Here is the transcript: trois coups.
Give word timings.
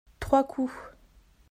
trois 0.19 0.43
coups. 0.43 0.73